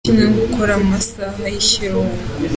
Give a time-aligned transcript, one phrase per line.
[0.03, 2.17] Ibi ni kimwe no gukora mu masaha y’ikiruhuko.